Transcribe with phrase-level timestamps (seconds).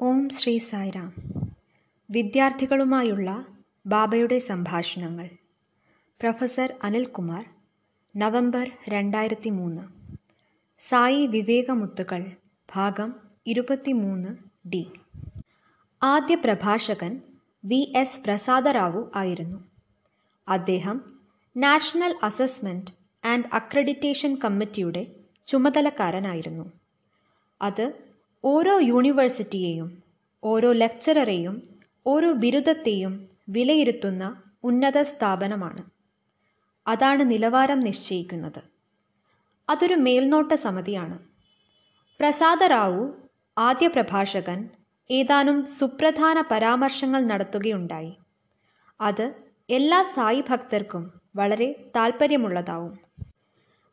[0.00, 1.12] ഓം ശ്രീ സായിറാം.
[2.10, 3.46] വിദ്യാർത്ഥികളുമായുള്ള
[3.86, 5.28] ബാബയുടെ സംഭാഷണങ്ങൾ.
[6.20, 7.44] Professor Anilkumar
[8.16, 9.82] November രണ്ടായിരത്തി മൂന്ന്
[10.80, 12.24] സായി വിവേകമുത്തുകൾ
[12.74, 13.14] ഭാഗം
[13.46, 14.36] ഇരുപത്തിമൂന്ന്
[14.68, 14.86] ഡി.
[16.02, 17.20] ആദ്യ പ്രഭാഷകൻ
[17.64, 19.64] വി എസ് പ്രസാദറാവു ആയിരുന്നു.
[20.48, 21.04] അദ്ദേഹം
[21.56, 22.90] നാഷണൽ അസസ്മെന്റ്
[23.24, 25.06] ആൻഡ് അക്രഡിറ്റേഷൻ കമ്മിറ്റിയുടെ
[25.46, 26.72] ചുമതലക്കാരനായിരുന്നു.
[27.62, 28.11] അത്
[28.44, 30.02] ഓരോ യൂണിവേഴ്സിറ്റിയെയും
[30.44, 31.62] ഓരോ ലെക്ചററെയും
[32.06, 35.82] ഓരോ ബിരുദത്തെയും വിലയിരുത്തുന്ന ഉന്നത സ്ഥാപനമാണ്.
[36.86, 38.62] അതാണ് നിലവാരം നിശ്ചയിക്കുന്നത്.
[39.68, 41.18] അതൊരു മേൽനോട്ട സമിതിയാണ്.
[42.20, 43.16] പ്രസാദറാവു
[43.58, 44.68] ആദ്യ പ്രഭാഷകൻ
[45.10, 48.12] ഏതാനും സുപ്രധാന പരാമർശങ്ങൾ നടത്തുകയുണ്ടായി.
[49.00, 49.34] അത്
[49.70, 52.98] എല്ലാ സായി ഭക്തർക്കും വളരെ താൽപ്പര്യമുള്ളതാവും.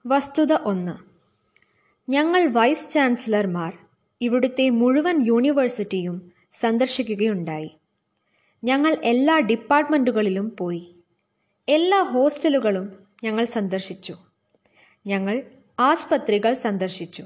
[0.07, 0.93] വസ്തുത ഒന്ന്.
[2.11, 3.88] ഞങ്ങൾ വൈസ് ചാൻസലർമാർ
[4.21, 7.71] ഇവിടുത്തെ മുഴുവൻ യൂണിവേഴ്സിറ്റിയും സന്ദർശിക്കുകയുണ്ടായി.
[8.63, 10.95] ഞങ്ങൾ എല്ലാ ഡിപ്പാർട്ട്മെന്റുകളിലും പോയി.
[11.69, 14.15] എല്ലാ ഹോസ്റ്റലുകളും ഞങ്ങൾ സന്ദർശിച്ചു.
[15.07, 15.43] ഞങ്ങൾ
[15.79, 17.23] ആസ്പത്രികൾ സന്ദർശിച്ചു.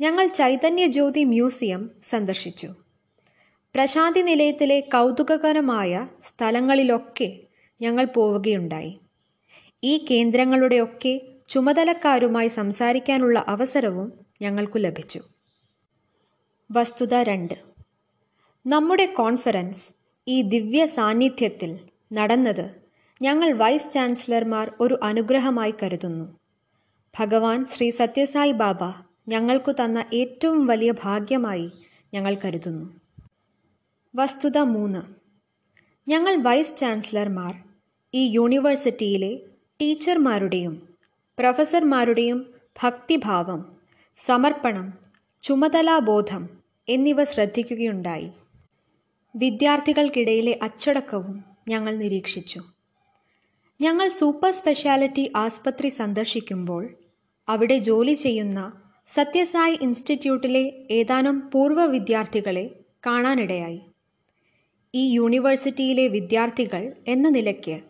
[0.00, 2.74] ഞങ്ങൾ ചൈതന്യ ജ്യോതി മ്യൂസിയം സന്ദർശിച്ചു.
[3.74, 7.40] പ്രശാന്തി നിലയത്തിലെ കൗതുകകരമായ സ്ഥലങ്ങളിലൊക്കെ
[7.80, 8.98] ഞങ്ങൾ പോവുകയുണ്ടായി.
[9.84, 15.20] ഈ കേന്ദ്രങ്ങളുടെയൊക്കെ ചുമതലക്കാരുമായി സംസാരിക്കാനുള്ള അവസരവും ഞങ്ങൾക്ക് ലഭിച്ചു.
[16.72, 17.54] വസ്തുത രണ്ട്.
[18.66, 19.90] നമ്മുടെ കോൺഫറൻസ്
[20.28, 21.78] ഈ ദിവ്യ സാന്നിധ്യത്തിൽ
[22.12, 22.70] നടന്നത്
[23.22, 26.36] ഞങ്ങൾ വൈസ് ചാൻസലർമാർ ഒരു അനുഗ്രഹമായി കരുതുന്നു.
[27.18, 28.78] ഭഗവാൻ ശ്രീ സത്യസായി ബാബ
[29.28, 31.72] ഞങ്ങൾക്കു തന്ന ഏറ്റവും വലിയ ഭാഗ്യമായി
[32.14, 33.00] ഞങ്ങൾ കരുതുന്നു.
[34.16, 35.02] വസ്തുത മൂന്ന്.
[36.10, 37.54] ഞങ്ങൾ വൈസ് ചാൻസലർമാർ
[38.14, 39.40] ഈ യൂണിവേഴ്സിറ്റിയിലെ
[39.80, 40.88] ടീച്ചർമാരുടെയും
[41.38, 43.76] പ്രൊഫസർമാരുടെയും ഭക്തിഭാവം
[44.16, 44.94] സമർപ്പണം
[45.42, 46.59] ചുമതലാബോധം
[46.90, 48.28] എന്നിവ ശ്രദ്ധിക്കുകയുണ്ടായി.
[49.36, 52.62] വിദ്യാർത്ഥികൾക്കിടയിലെ അച്ചടക്കവും ഞങ്ങൾ നിരീക്ഷിച്ചു.
[53.80, 56.90] ഞങ്ങൾ സൂപ്പർ സ്പെഷ്യാലിറ്റി ആസ്പത്രി സന്ദർശിക്കുമ്പോൾ
[57.48, 58.72] അവിടെ ജോലി ചെയ്യുന്ന
[59.08, 62.70] സത്യസായി ഇൻസ്റ്റിറ്റ്യൂട്ടിലെ ഏതാനും പൂർവ വിദ്യാർത്ഥികളെ
[63.06, 63.80] കാണാനിടയായി.
[64.94, 67.80] ഈ യൂണിവേഴ്സിറ്റിയിലെ വിദ്യാർത്ഥികൾ എന്ന നിലയ്ക്ക്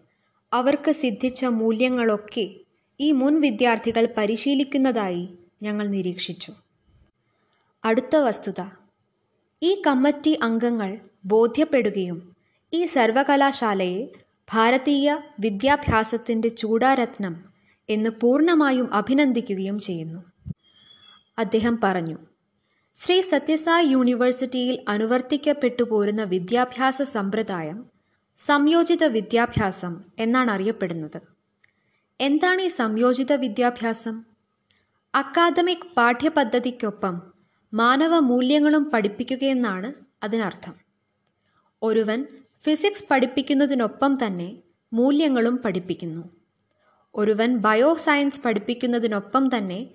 [0.53, 2.55] അവർക്ക് സിദ്ധിച്ച മൂല്യങ്ങളൊക്കെ
[3.01, 5.29] ഈ മുൻ വിദ്യാർത്ഥികൾ പരിശീലിക്കുന്നതായി
[5.63, 6.53] ഞങ്ങൾ നിരീക്ഷിച്ചു.
[7.85, 8.80] അടുത്ത വസ്തുത.
[9.63, 12.33] ഈ കമ്മിറ്റി അംഗങ്ങൾ ബോധ്യപ്പെടുകയും
[12.73, 14.07] ഈ സർവകലാശാലയെ
[14.53, 17.35] ഭാരതീയ വിദ്യാഭ്യാസത്തിന്റെ ചൂടാരത്നം
[17.89, 20.21] എന്ന് പൂർണമായും അഭിനന്ദിക്കുകയും ചെയ്യുന്നു.
[21.39, 22.17] അദ്ദേഹം പറഞ്ഞു
[22.97, 27.85] ശ്രീ സത്യസായി യൂണിവേഴ്സിറ്റിയിൽ അനുവർത്തിക്കപ്പെട്ടു പോരുന്ന വിദ്യാഭ്യാസ സമ്പ്രദായം
[28.39, 31.21] സംയോജിത വിദ്യാഭ്യാസം എന്നാണ് അറിയപ്പെടുന്നത്.
[32.21, 34.25] എന്താണ് ഈ സംയോജിത വിദ്യാഭ്യാസം?
[35.15, 37.40] അക്കാദമിക് പാഠ്യപദ്ധതിക്കൊപ്പം
[37.75, 39.93] മാനവ മൂല്യങ്ങളും പഠിപ്പിക്കുകയെന്നാണ്
[40.23, 40.75] അതിനർത്ഥം.
[41.83, 42.27] ഒരുവൻ
[42.65, 44.57] ഫിസിക്സ് പഠിപ്പിക്കുന്നതിനൊപ്പം തന്നെ
[44.93, 46.31] മൂല്യങ്ങളും പഠിപ്പിക്കുന്നു.
[47.15, 49.87] ഒരുവൻ ബയോ സയൻസ് പഠിപ്പിക്കുന്നതിനൊപ്പം തന്നെ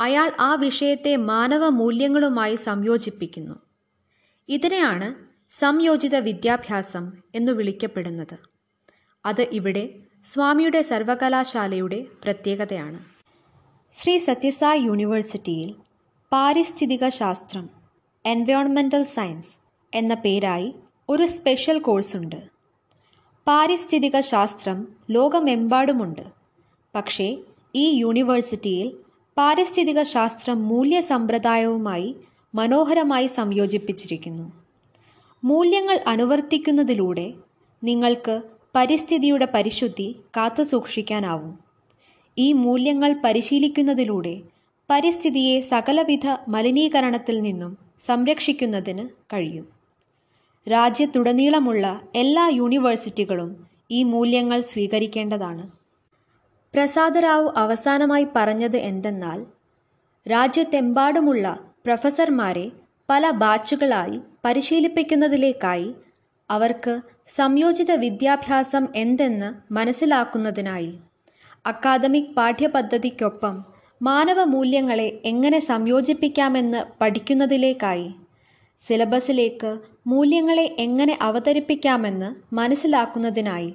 [0.00, 3.54] അയാൾ ആ വിഷയത്തെ മാനവ മൂല്യങ്ങളുമായി സംയോജിപ്പിക്കുന്നു.
[4.48, 5.14] ഇതിനെയാണ്
[5.50, 8.38] സംയോജിത വിദ്യാഭ്യാസം എന്നു വിളിക്കപ്പെടുന്നത്.
[9.26, 9.94] അത് ഇവിടെ
[10.26, 13.04] സ്വാമിയുടെ സർവകലാശാലയുടെ പ്രത്യേകതയാണ്.
[13.92, 15.89] ശ്രീ സത്യസായി യൂണിവേഴ്സിറ്റിയിൽ
[16.32, 17.70] പാരിസ്ഥിതിക ശാസ്ത്രം
[18.26, 19.52] എൻവയോൺമെന്റൽ സയൻസ്
[19.94, 20.74] എന്ന പേരായി
[21.08, 22.36] ഒരു സ്പെഷ്യൽ കോഴ്സുണ്ട്
[23.46, 26.20] പാരിസ്ഥിതിക ശാസ്ത്രം ലോകമെമ്പാടുമുണ്ട്.
[26.94, 27.36] പക്ഷേ
[27.74, 28.92] ഈ യൂണിവേഴ്സിറ്റിയിൽ
[29.36, 32.16] പാരിസ്ഥിതിക ശാസ്ത്രം മൂല്യസമ്പ്രദായവുമായി
[32.54, 34.52] മനോഹരമായി സംയോജിപ്പിച്ചിരിക്കുന്നു.
[35.44, 37.34] മൂല്യങ്ങൾ അനുവർത്തിക്കുന്നതിലൂടെ
[37.84, 38.42] നിങ്ങൾക്ക്
[38.74, 41.58] പരിസ്ഥിതിയുടെ പരിശുദ്ധി കാത്തുസൂക്ഷിക്കാനാവും.
[42.38, 44.42] ഈ മൂല്യങ്ങൾ പരിശീലിക്കുന്നതിലൂടെ
[44.90, 49.66] പരിസ്ഥിതിയെ സകലവിധ മലിനീകരണത്തിൽ നിന്നും സംരക്ഷിക്കുന്നതിന് കഴിയും.
[50.72, 55.70] രാജ്യത്തുടനീളമുള്ള എല്ലാ യൂണിവേഴ്സിറ്റികളും ഈ മൂല്യങ്ങൾ സ്വീകരിക്കേണ്ടതാണ്.
[56.74, 59.46] പ്രസാദറാവു അവസാനമായി പറഞ്ഞത് എന്തെന്നാൽ
[60.30, 62.72] രാജ്യത്തെമ്പാടുമുള്ള പ്രൊഫസർമാരെ
[63.10, 65.94] പല ബാച്ചുകളായി പരിശീലിപ്പിക്കുന്നതിലേക്കായി
[66.50, 70.92] അവർക്ക് സംയോജിത വിദ്യാഭ്യാസം എന്തെന്ന് മനസ്സിലാക്കുന്നതിനായി
[71.66, 78.14] അക്കാദമിക് പാഠ്യപദ്ധതിക്കൊപ്പം മാനവ മൂല്യങ്ങളെ എങ്ങനെ സംയോജിപ്പിക്കാമെന്ന് പഠിക്കുന്നതിലേക്കായി.
[78.86, 83.74] സിലബസിലേക്ക് മൂല്യങ്ങളെ എങ്ങനെ അവതരിപ്പിക്കാമെന്ന് മനസ്സിലാക്കുന്നതിനായി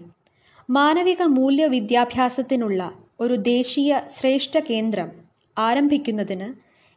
[0.70, 5.12] മാനവിക മൂല്യ വിദ്യാഭ്യാസത്തിനുള്ള ഒരു ദേശീയ ശ്രേഷ്ഠ കേന്ദ്രം
[5.58, 6.48] ആരംഭിക്കുന്നതിന്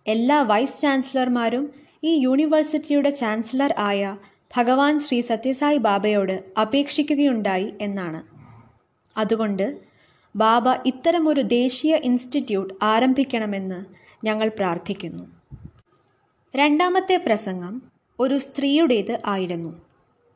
[0.07, 1.65] എല്ലാ വൈസ് ചാൻസലർമാരും
[2.05, 4.17] ഈ യൂണിവേഴ്സിറ്റിയുടെ ചാൻസലർ ആയ
[4.57, 8.21] ഭഗവാൻ ശ്രീ സത്യസായി ബാബയോട് അപേക്ഷിക്കുകയുണ്ടായി എന്നാണ്.
[9.17, 9.88] അതുകൊണ്ട്
[10.39, 13.85] ബാബ ഇത്തരമൊരു ദേശീയ ഇൻസ്റ്റിറ്റ്യൂട്ട് ആരംഭിക്കണമെന്ന്
[14.27, 15.25] ഞങ്ങൾ പ്രാർത്ഥിക്കുന്നു.
[16.57, 17.83] രണ്ടാമത്തെ പ്രസംഗം
[18.21, 19.83] ഒരു സ്ത്രീയുടേത് ആയിരുന്നു.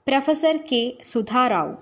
[0.07, 1.77] Professor K Sudha Rao.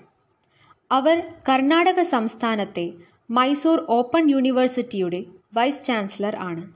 [0.93, 2.93] അവർ കർണാടക സംസ്ഥാനത്തെ
[3.31, 5.25] മൈസൂർ ഓപ്പൺ യൂണിവേഴ്സിറ്റിയുടെ
[5.55, 6.73] വൈസ് ചാൻസലർ ആണ്.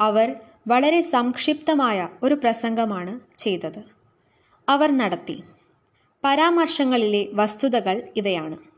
[0.00, 0.36] അവർ
[0.68, 3.82] വളരെ സംക്ഷിപ്തമായ ഒരു പ്രസംഗമാണ് ചെയ്തത്.
[4.68, 5.42] അവർ നടത്തി.
[6.24, 8.69] പരാമർശങ്ങളിലെ വസ്തുതകൾ ഇവയാണ്.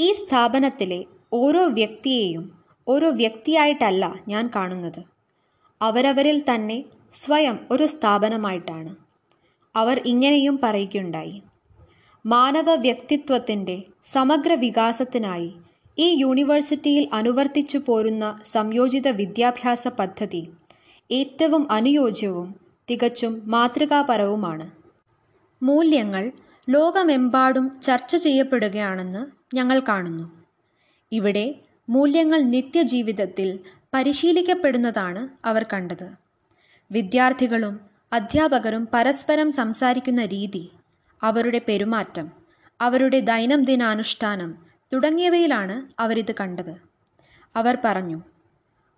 [0.00, 2.52] ഈ സ്ഥാപനത്തിലെ ഓരോ വ്യക്തിയെയും
[2.88, 5.02] ഓരോ വ്യക്തിയായിട്ടല്ല ഞാൻ കാണുന്നത്.
[5.82, 8.96] അവരവരിൽ തന്നെ സ്വയം ഒരു സ്ഥാപനമായിട്ടാണ്.
[9.76, 11.42] അവർ ഇങ്ങനെയും പറയുകയുണ്ടായി.
[12.26, 15.54] മാനവ വ്യക്തിത്വത്തിന്റെ സമഗ്ര വികാസത്തിനായി
[15.98, 20.48] ഈ യൂണിവേഴ്സിറ്റിയിൽ അനുവർത്തിച്ചു പോരുന്ന സംയോജിത വിദ്യാഭ്യാസ പദ്ധതി
[21.10, 22.54] ഏറ്റവും അനുയോജ്യവും
[22.90, 24.70] തികച്ചും മാതൃകാപരവുമാണ്.
[25.62, 26.32] മൂല്യങ്ങൾ
[26.70, 29.26] ലോകമെമ്പാടും ചർച്ച ചെയ്യപ്പെടുകയാണെന്ന്
[29.56, 30.30] ഞങ്ങൾ കാണുന്നു.
[31.12, 31.54] ഇവിടെ
[31.88, 33.60] മൂല്യങ്ങൾ നിത്യജീവിതത്തിൽ
[33.94, 36.10] പരിശീലിക്കപ്പെടുന്നതാണ് അവർ കണ്ടത്.
[36.92, 37.80] വിദ്യാർത്ഥികളും
[38.12, 40.70] അധ്യാപകരും പരസ്പരം സംസാരിക്കുന്ന രീതി
[41.22, 42.32] അവരുടെ പെരുമാറ്റം
[42.80, 44.54] അവരുടെ ദൈനംദിനാനുഷ്ഠാനം
[44.92, 46.74] തുടങ്ങിയവയിലാണ് അവരിത് കണ്ടത്.
[47.56, 48.22] അവർ പറഞ്ഞു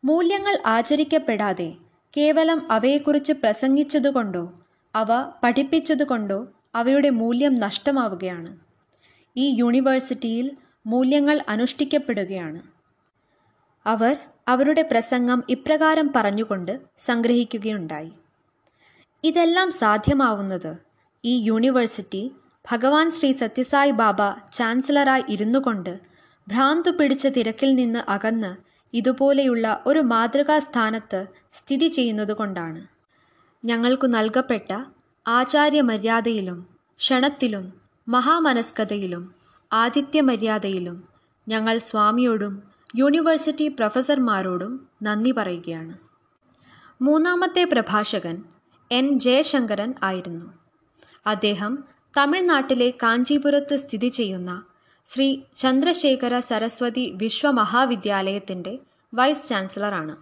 [0.04, 1.74] മൂല്യങ്ങൾ ആചരിക്കപ്പെടാതെ
[2.16, 4.52] കേവലം അവയെക്കുറിച്ച് പ്രസംഗിച്ചതുകൊണ്ടോ
[4.94, 5.06] അവ
[5.42, 8.56] പഠിപ്പിച്ചതുകൊണ്ടോ അവയുടെ മൂല്യം നഷ്ടമാവുകയാണ്.
[9.36, 10.50] ഈ യൂണിവേഴ്സിറ്റിയിൽ
[10.86, 12.62] മൂല്യങ്ങൾ അനുഷ്ഠിക്കപ്പെടുകയാണ്.
[13.86, 14.16] അവർ
[14.48, 18.12] അവരുടെ പ്രസംഗം ഇപ്രകാരം പറഞ്ഞുകൊണ്ട് സംഗ്രഹിക്കുകയുണ്ടായി.
[19.24, 20.76] ഇതെല്ലാം സാധ്യമാവുന്നത്
[21.24, 22.30] ഈ യൂണിവേഴ്സിറ്റി
[22.72, 24.16] ഭഗവാൻ ശ്രീ സത്യസായി ബാബ
[24.52, 26.00] ചാൻസലറായി ഇരുന്നു കൊണ്ട്
[26.48, 28.56] ഭ്രാന്തു പിടിച്ച തിരക്കിൽ നിന്ന് അകന്ന്
[28.96, 32.86] ഇതുപോലെയുള്ള ഒരു മാതൃകാ സ്ഥാനത്ത് സ്ഥിതി ചെയ്യുന്നതുകൊണ്ടാണ്
[33.64, 34.95] ഞങ്ങൾക്കു നൽകപ്പെട്ട
[35.26, 36.66] ആചാര്യമര്യാദയിലും
[37.00, 37.72] ക്ഷണത്തിലും
[38.08, 39.34] മഹാമനസ്കതയിലും
[39.72, 41.08] ആതിഥ്യമര്യാദയിലും
[41.48, 42.62] ഞങ്ങൾ സ്വാമിയോടും
[42.96, 45.94] യൂണിവേഴ്സിറ്റി പ്രൊഫസർമാരോടും നന്ദി പറയുകയാണ്.
[47.02, 48.36] മൂന്നാമത്തെ പ്രഭാഷകൻ
[48.90, 49.18] എൻ.
[49.18, 50.46] ജയശങ്കരൻ ആയിരുന്നു.
[51.26, 51.84] അദ്ദേഹം
[52.16, 54.62] തമിഴ്നാട്ടിലെ കാഞ്ചീപുരത്ത് സ്ഥിതി ചെയ്യുന്ന
[55.06, 58.78] ശ്രീ ചന്ദ്രശേഖര സരസ്വതി വിശ്വമഹാവിദ്യാലയത്തിന്റെ
[59.14, 60.16] വൈസ് ചാൻസലറാണ്.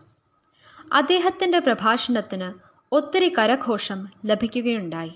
[0.92, 2.48] അദ്ദേഹത്തിന്റെ പ്രഭാഷണത്തിന്
[2.94, 5.12] ഒത്തിരി കരഘോഷം ലഭിക്കുകയുണ്ടായി.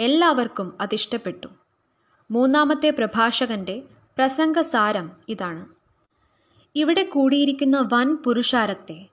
[0.00, 1.46] എല്ലാവർക്കും അതിഷ്ടപ്പെട്ടു.
[2.30, 3.82] മൂന്നാമത്തെ പ്രഭാഷകന്റെ
[4.16, 5.66] പ്രസംഗസാരം ഇതാണ്.
[6.76, 9.06] ഇവിടെ കൂടിയിരിക്കുന്ന വൻ പുരുഷാരത്തെ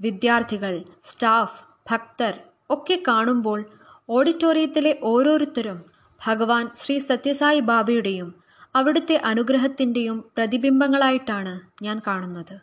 [0.00, 2.40] വിദ്യാർത്ഥികൾ സ്റ്റാഫ് ഭക്തർ
[2.70, 3.64] ഒക്കെ കാണുമ്പോൾ
[4.08, 5.84] ഓഡിറ്റോറിയത്തിലെ ഓരോരുത്തരും
[6.26, 8.34] ഭഗവാൻ ശ്രീ സത്യസായി ബാബയുടെയും
[8.74, 12.58] അവിടുത്തെ അനുഗ്രഹത്തിന്റെയും പ്രതിബിംബങ്ങളായിട്ടാണ് ഞാൻ കാണുന്നത്.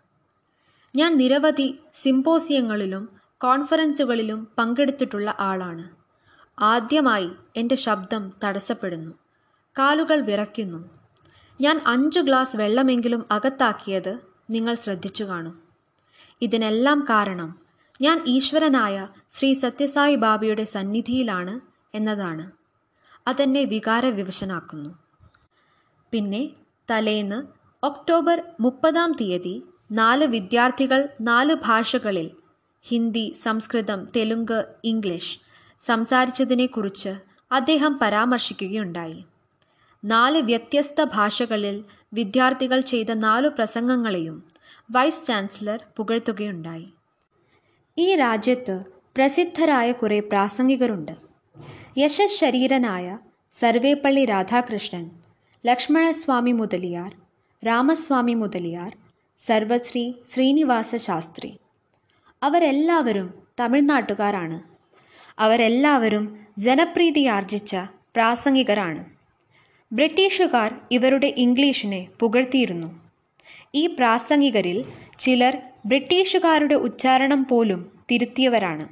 [0.96, 5.90] ഞാൻ നിരവധി സിംപോസിയങ്ങളിലും കോൺഫറൻസുകളിലും പങ്കെടുത്തിട്ടുള്ള ആളാണ്.
[6.60, 9.12] ആദ്യമായി എന്റെ ശബ്ദം തടസ്സപ്പെടുന്നു.
[9.80, 10.90] കാലുകൾ വിറയ്ക്കുന്നു.
[11.62, 15.64] ഞാൻ അഞ്ചു ഗ്ലാസ് വെള്ളമെങ്കിലും അകത്താക്കിയത് നിങ്ങൾ ശ്രദ്ധിച്ചു കാണും.
[16.42, 17.60] ഇതിനെല്ലാം കാരണം
[18.02, 21.60] ഞാൻ ഈശ്വരനായ ശ്രീ സത്യസായി ബാബയുടെ സന്നിധിയിലാണ്
[21.96, 22.52] എന്നതാണ്.
[23.28, 24.90] അതെന്നെ വികാരവിവശനാക്കുന്നു.
[26.12, 26.50] പിന്നെ
[26.92, 27.44] തലേന്ന്
[27.86, 32.32] ഒക്ടോബർ മുപ്പതാം തീയതി നാല് വിദ്യാർത്ഥികൾ നാല് ഭാഷകളിൽ
[32.88, 35.40] ഹിന്ദി സംസ്കൃതം തെലുങ്ക് ഇംഗ്ലീഷ്
[35.82, 37.16] സംസാരിച്ചതിനെക്കുറിച്ച്
[37.52, 39.26] അദ്ദേഹം പരാമർശിക്കുകയുണ്ടായി.
[40.06, 41.84] നാല് വ്യത്യസ്ത ഭാഷകളിൽ
[42.14, 44.44] വിദ്യാർത്ഥികൾ ചെയ്ത നാലു പ്രസംഗങ്ങളെയും
[44.92, 46.88] വൈസ് ചാൻസലർ പുകഴ്ത്തുകയുണ്ടായി.
[47.98, 48.84] ഈ രാജ്യത്ത്
[49.16, 51.12] പ്രസിദ്ധരായ കുറേ പ്രാസംഗികരുണ്ട്.
[51.98, 53.18] യശശരീരനായ
[53.54, 55.12] സർവേപ്പള്ളി രാധാകൃഷ്ണൻ
[55.66, 57.16] ലക്ഷ്മണസ്വാമി മുതലിയാർ
[57.66, 58.98] രാമസ്വാമി മുതലിയാർ
[59.40, 61.60] സർവശ്രീ ശ്രീനിവാസ ശാസ്ത്രി
[62.44, 64.60] അവരെല്ലാവരും തമിഴ്നാട്ടുകാരാണ്.
[65.40, 67.76] അവരെല്ലാവരും ജനപ്രീതി ആർജിച്ച
[68.16, 69.06] പ്രാസംഗികരാണ്.
[69.94, 73.00] ബ്രിട്ടീഷുകാർ ഇവരുടെ ഇംഗ്ലീഷിനെ പുകഴ്ത്തിയിരുന്നു.
[73.76, 74.86] ഈ പ്രാസംഗികരിൽ
[75.20, 78.88] ചിലർ ബ്രിട്ടീഷുകാരുടെ ഉച്ചാരണം പോലും തിരുത്തിയവരാണ്.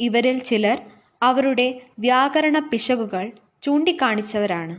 [0.00, 0.82] ഇവരിൽ ചിലർ
[1.22, 4.76] അവരുടെ വ്യാകരണ പിശകുകൾ ചൂണ്ടിക്കാണിച്ചവരാണ്.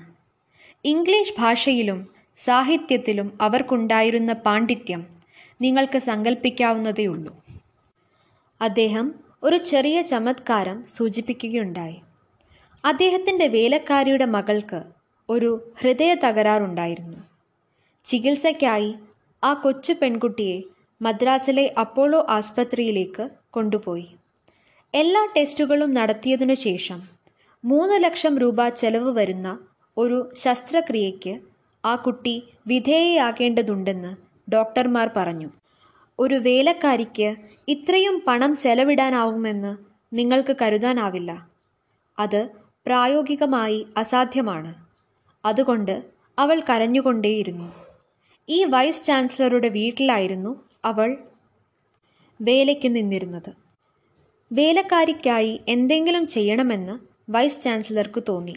[0.85, 5.05] ഇംഗ്ലീഷ് ഭാഷയിലും സാഹിത്യത്തിലും അവർക്കുണ്ടായിരുന്ന പാണ്ഡിത്യം
[5.61, 7.42] നിങ്ങൾക്ക് സങ്കല്പിക്കാവുന്നതേയുള്ളൂ
[8.63, 11.95] അദ്ദേഹം ഒരു ചെറിയ ചമത്കാരം സൂചിപ്പിക്കുകയുണ്ടായി.
[12.85, 14.83] അദ്ദേഹത്തിന്റെ വേലക്കാരിയുടെ മകൾക്ക്
[15.29, 17.17] ഒരു ഹൃദയ തകരാറുണ്ടായിരുന്നു.
[18.05, 18.95] ചികിത്സയ്ക്കായി
[19.43, 20.63] ആ കൊച്ചു പെൺകുട്ടിയെ
[21.01, 24.07] മദ്രാസിലെ അപ്പോളോ ആസ്പത്രിയിലേക്ക് കൊണ്ടുപോയി.
[24.93, 27.01] എല്ലാ ടെസ്റ്റുകളും നടത്തിയതിനു ശേഷം
[27.63, 29.59] മൂന്ന് ലക്ഷം രൂപ ചെലവ് വരുന്ന
[29.97, 31.39] ഒരു ശസ്ത്രക്രിയയ്ക്ക്
[31.85, 34.11] ആ കുട്ടി വിധേയയാകേണ്ടതുണ്ടെന്ന്
[34.51, 35.49] ഡോക്ടർമാർ പറഞ്ഞു.
[36.19, 37.35] ഒരു വേലക്കാരിക്ക്
[37.67, 39.77] ഇത്രയും പണം ചെലവിടാനാവുമെന്ന്
[40.13, 41.47] നിങ്ങൾക്ക് കരുതാനാവില്ല.
[42.19, 42.49] അത്
[42.85, 44.75] പ്രായോഗികമായി അസാധ്യമാണ്.
[45.45, 46.03] അതുകൊണ്ട്
[46.39, 47.73] അവൾ കരഞ്ഞുകൊണ്ടേയിരുന്നു.
[48.49, 51.17] ഈ വൈസ് ചാൻസലറുടെ വീട്ടിലായിരുന്നു അവൾ
[52.41, 53.51] വേലയ്ക്ക് നിന്നിരുന്നത്.
[54.51, 58.55] വേലക്കാരിക്കായി എന്തെങ്കിലും ചെയ്യണമെന്ന് വൈസ് ചാൻസലർക്ക് തോന്നി.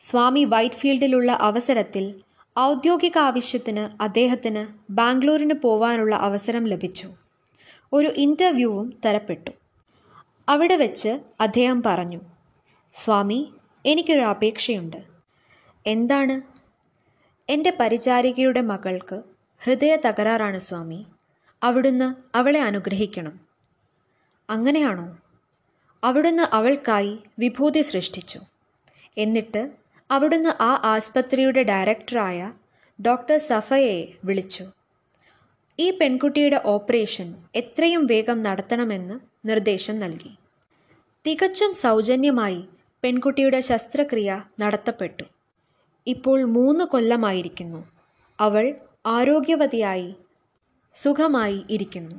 [0.00, 2.14] സ്വാമി വൈറ്റ്ഫീൽഡിലുള്ള അവസരത്തിൽ
[2.58, 7.10] ഔദ്യോഗിക ആവശ്യത്തിന് അദ്ദേഹത്തിന് ബാംഗ്ലൂരിന് പോവാനുള്ള അവസരം ലഭിച്ചു.
[7.92, 9.50] ഒരു ഇന്റർവ്യൂവും തരപ്പെട്ടു.
[10.48, 12.20] അവിടെ വെച്ച് അദ്ദേഹം പറഞ്ഞു
[12.92, 13.54] സ്വാമി
[13.86, 14.96] എനിക്കൊരു അപേക്ഷയുണ്ട്.
[15.86, 16.40] എന്താണ്?
[17.48, 19.22] എന്റെ പരിചാരികയുടെ മകൾക്ക്
[19.64, 21.06] ഹൃദയ തകരാറാണ് സ്വാമി.
[21.62, 23.40] അവിടുന്ന് അവളെ അനുഗ്രഹിക്കണം.
[24.50, 25.18] അങ്ങനെയാണോ?
[26.04, 28.40] അവിടുന്ന് അവൾക്കായി വിഭൂതി സൃഷ്ടിച്ചു.
[29.18, 29.81] എന്നിട്ട്
[30.12, 32.52] അവിടുന്ന് ആ ആസ്പത്രിയുടെ ഡയറക്ടറായ
[33.06, 34.66] ഡോക്ടർ സഫയെ വിളിച്ചു.
[35.78, 40.30] ഈ പെൺകുട്ടിയുടെ ഓപ്പറേഷൻ എത്രയും വേഗം നടത്തണമെന്ന് നിർദ്ദേശം നൽകി.
[41.26, 42.64] തികച്ചും സൗജന്യമായി
[43.04, 45.24] പെൺകുട്ടിയുടെ ശസ്ത്രക്രിയ നടത്തപ്പെട്ടു.
[46.06, 47.88] ഇപ്പോൾ മൂന്ന് കൊല്ലമായിരിക്കുന്നു.
[48.40, 48.74] അവൾ
[49.06, 50.14] ആരോഗ്യവതിയായി
[50.94, 52.16] സുഖമായി ഇരിക്കുന്നു.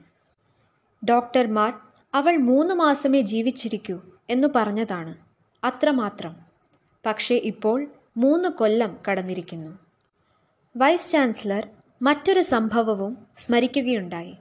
[1.09, 1.73] ഡോക്ടർമാർ
[2.13, 5.15] അവൾ മൂന്ന് മാസമേ ജീവിച്ചിരിക്കൂ എന്നു പറഞ്ഞതാണ്.
[5.63, 6.52] അത്രമാത്രം.
[7.05, 9.79] പക്ഷേ ഇപ്പോൾ മൂന്ന് കൊല്ലം കടന്നിരിക്കുന്നു.
[10.77, 11.67] വൈസ് ചാൻസലർ
[12.01, 14.33] മറ്റൊരു സംഭവവും സ്മരിക്കുകയുണ്ടായി.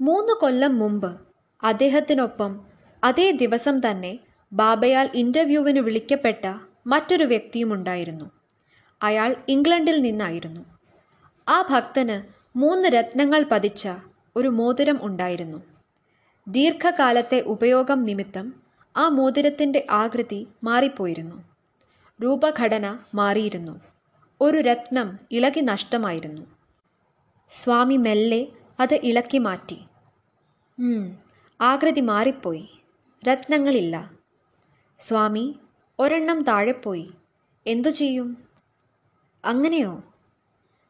[0.00, 1.20] മൂന്ന് കൊല്ലം മുമ്പ്
[1.62, 2.60] അദ്ദേഹത്തിനൊപ്പം
[3.04, 4.18] അതേ ദിവസം തന്നെ
[4.52, 6.54] ബാബയാൽ ഇന്റർവ്യൂവിന് വിളിക്കപ്പെട്ട
[6.86, 8.30] മറ്റൊരു വ്യക്തിയുമുണ്ടായിരുന്നു
[9.02, 10.60] അയാൾ ഇംഗ്ലണ്ടിൽ നിന്നായിരുന്നു.
[11.48, 12.16] ആ ഭക്തന്
[12.58, 13.88] മൂന്ന് രത്നങ്ങൾ പതിച്ച
[14.36, 15.62] ഒരു മോതിരം ഉണ്ടായിരുന്നു.
[16.48, 18.54] ദീർഘകാലത്തെ ഉപയോഗം നിമിത്തം
[18.96, 21.55] ആ മോതിരത്തിന്റെ ആകൃതി മാറിപ്പോയിരുന്നു.
[22.22, 23.80] രൂപഘടന മാറിയിരുന്നു.
[24.40, 26.42] ഒരു രത്നം ഇളകി നഷ്ടമായിരുന്നു.
[27.50, 28.46] സ്വാമി മെല്ലെ
[28.80, 29.78] അത് ഇളക്കി മാറ്റി.
[31.60, 32.68] ആകൃതി മാറിപ്പോയി.
[33.28, 34.10] രത്നങ്ങളില്ല.
[34.98, 35.58] സ്വാമി
[35.98, 37.10] ഒരെണ്ണം താഴെപ്പോയി
[37.66, 38.48] എന്തു ചെയ്യും?
[39.44, 40.02] അങ്ങനെയോ?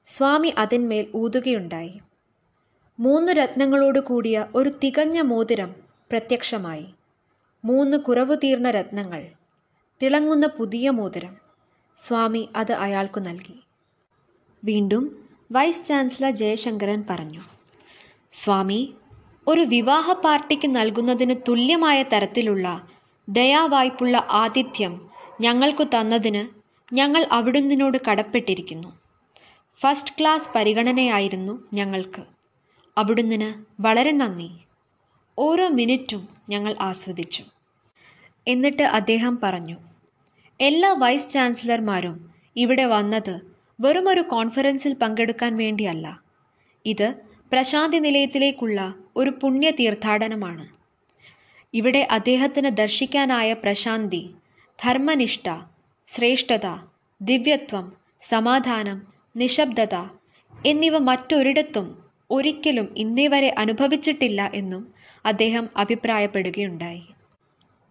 [0.06, 2.00] സ്വാമി അതിന്മേൽ ഊതുകയുണ്ടായി.
[2.98, 5.74] മൂന്ന് രത്നങ്ങളോട് കൂടിയ ഒരു തികഞ്ഞ മോതിരം
[6.10, 6.86] പ്രത്യക്ഷമായി.
[7.64, 9.26] മൂന്ന് കുറവു തീർന്ന രത്നങ്ങൾ.
[10.02, 11.36] തിളങ്ങുന്ന പുതിയ മോതിരം.
[11.96, 13.60] സ്വാമി അത് അയാൾക്കു നൽകി.
[14.64, 17.40] വീണ്ടും വൈസ് ചാൻസലർ ജയശങ്കരൻ പറഞ്ഞു
[18.34, 18.94] സ്വാമി
[19.46, 22.88] ഒരു വിവാഹ പാർട്ടിക്ക് നൽകുന്നതിന് തുല്യമായ തരത്തിലുള്ള
[23.28, 25.10] ദയാവായ്പുള്ള ആതിഥ്യം
[25.40, 26.42] ഞങ്ങൾക്ക് തന്നതിന്
[26.94, 28.88] ഞങ്ങൾ അവിടുന്നിനോട് കടപ്പെട്ടിരിക്കുന്നു.
[29.80, 32.22] ഫസ്റ്റ് ക്ലാസ് പരിഗണനയായിരുന്നു ഞങ്ങൾക്ക്.
[32.98, 34.50] അവിടുന്നിന് വളരെ നന്ദി.
[35.38, 37.44] ഓരോ മിനിറ്റും ഞങ്ങൾ ആസ്വദിച്ചു.
[38.48, 39.76] എന്നിട്ട് അദ്ദേഹം പറഞ്ഞു
[40.60, 43.40] എല്ലാ വൈസ് ചാൻസലർമാരും ഇവിടെ വന്നത്
[43.80, 46.20] വെറുമൊരു കോൺഫറൻസിൽ പങ്കെടുക്കാൻ വേണ്ടിയല്ല.
[46.86, 47.14] ഇത്
[47.52, 50.68] പ്രശാന്തി നിലയത്തിലേക്കുള്ള ഒരു പുണ്യ തീർത്ഥാടനമാണ്.
[51.74, 54.34] ഇവിടെ അദ്ദേഹത്തിന് ദർശിക്കാനായ പ്രശാന്തി
[54.84, 55.48] ധർമ്മനിഷ്ഠ
[56.08, 56.66] ശ്രേഷ്ഠത
[57.20, 57.92] ദിവ്യത്വം
[58.28, 59.96] സമാധാനം നിശബ്ദത
[60.66, 61.98] എന്നിവ മറ്റൊരിടത്തും
[62.30, 64.94] ഒരിക്കലും ഇന്നേ വരെ അനുഭവിച്ചിട്ടില്ല എന്നും
[65.26, 67.04] അദ്ദേഹം അഭിപ്രായപ്പെടുകയുണ്ടായി.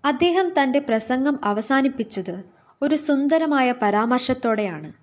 [0.05, 2.54] അദ്ദേഹം തന്റെ പ്രസംഗം അവസാനിപ്പിച്ചത്
[2.85, 4.93] ഒരു സുന്ദരമായ പരാമർശത്തോടെയാണ്.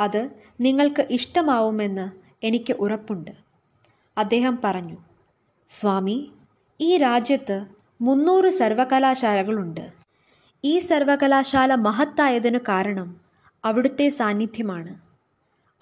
[0.00, 0.30] അത്
[0.60, 2.10] നിങ്ങൾക്ക് ഇഷ്ടമാവുമെന്ന്
[2.46, 3.30] എനിക്ക് ഉറപ്പുണ്ട്.
[4.18, 4.96] അദ്ദേഹം പറഞ്ഞു
[5.70, 6.32] സ്വാമി
[6.80, 7.66] ഈ രാജ്യത്ത്
[8.00, 9.92] മുന്നൂറ് സർവകലാശാലകളുണ്ട്.
[10.64, 13.20] ഈ സർവകലാശാല മഹത്തായതിനു കാരണം
[13.64, 15.00] അവിടുത്തെ സാന്നിധ്യമാണ്.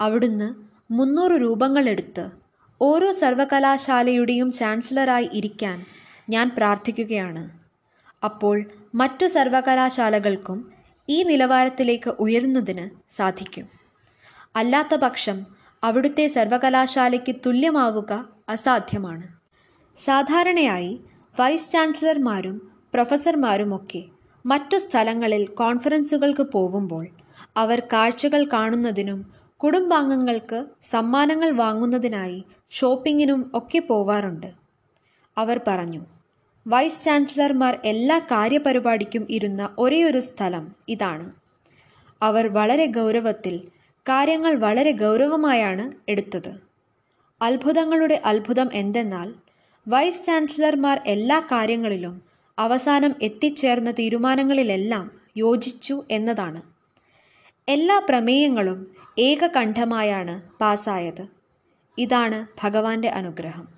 [0.01, 0.55] അവിടുന്ന്
[0.91, 2.31] മുന്നൂറ് രൂപങ്ങളെടുത്ത്
[2.81, 5.87] ഓരോ സർവകലാശാലയുടെയും ചാൻസലറായി ഇരിക്കാൻ
[6.29, 7.51] ഞാൻ പ്രാർത്ഥിക്കുകയാണ്.
[8.25, 10.80] അപ്പോൾ മറ്റു സർവകലാശാലകൾക്കും
[11.11, 12.85] ഈ നിലവാരത്തിലേക്ക് ഉയരുന്നതിന്
[13.17, 13.67] സാധിക്കും.
[14.57, 15.39] അല്ലാത്ത പക്ഷം
[15.85, 18.13] അവിടുത്തെ സർവകലാശാലയ്ക്ക് തുല്യമാവുക
[18.49, 19.27] അസാധ്യമാണ്.
[19.99, 20.93] സാധാരണയായി
[21.41, 22.57] വൈസ് ചാൻസലർമാരും
[22.95, 24.03] പ്രൊഫസർമാരുമൊക്കെ
[24.45, 27.05] മറ്റു സ്ഥലങ്ങളിൽ കോൺഫറൻസുകൾക്ക് പോകുമ്പോൾ
[27.57, 29.21] അവർ കാഴ്ചകൾ കാണുന്നതിനും
[29.61, 34.51] കുടുംബാംഗങ്ങൾക്ക് സമ്മാനങ്ങൾ വാങ്ങുന്നതിനായി ഷോപ്പിങ്ങിനും ഒക്കെ പോവാറുണ്ട്.
[35.37, 36.03] അവർ പറഞ്ഞു
[36.67, 41.33] വൈസ് ചാൻസലർമാർ എല്ലാ കാര്യപരിപാടിക്കും ഇരുന്ന ഒരേയൊരു സ്ഥലം ഇതാണ്.
[42.23, 43.69] അവർ വളരെ ഗൗരവത്തിൽ
[44.09, 46.53] കാര്യങ്ങൾ വളരെ ഗൗരവമായാണ് എടുത്തത്.
[47.43, 49.35] അത്ഭുതങ്ങളുടെ അത്ഭുതം എന്തെന്നാൽ
[49.89, 52.23] വൈസ് ചാൻസലർമാർ എല്ലാ കാര്യങ്ങളിലും
[52.59, 56.63] അവസാനം എത്തിച്ചേർന്ന തീരുമാനങ്ങളിലെല്ലാം യോജിച്ചു എന്നതാണ്.
[57.69, 61.27] എല്ലാ പ്രമേയങ്ങളും ഏകകണ്ഠമായാണ് പാസ്സായത്
[61.99, 63.69] ഇതാണ് ഭഗവാന്റെ അനുഗ്രഹം.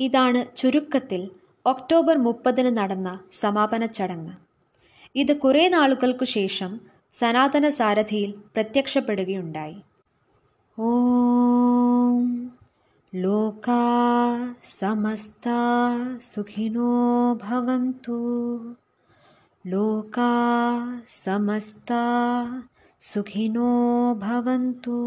[0.00, 1.30] ഇതാണ് ചുരുക്കത്തിൽ
[1.65, 4.33] ഒക്ടോബർ മുപ്പതിന് നടന്ന സമാപന ചടങ്ങ്
[5.15, 6.71] ഇത് കുറേ നാളുകൾക്കു ശേഷം
[7.13, 9.77] സനാതന സാരഥിയിൽ പ്രത്യക്ഷപ്പെടുകയുണ്ടായി
[10.77, 12.27] ഓം
[13.13, 13.83] ലോകാ
[14.71, 15.47] സമസ്ത
[16.23, 16.91] സുഖിനോ
[17.43, 18.19] ഭവന്തു
[19.65, 20.31] ലോകാ
[21.15, 21.91] സമസ്ത
[23.01, 23.71] സുഖിനോ
[24.21, 24.99] ഭവന്തു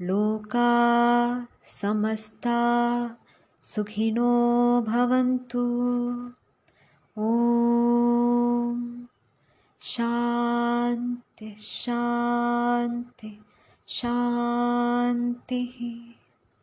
[0.00, 0.70] ലോകാ
[1.74, 2.46] സമസ്ത
[3.69, 4.31] सुखिनो
[4.81, 5.63] भवन्तु।
[7.17, 9.05] ॐ
[9.81, 13.39] शान्ति शान्ति
[13.87, 15.75] शान्तिः।